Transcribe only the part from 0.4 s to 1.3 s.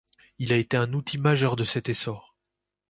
a été un outil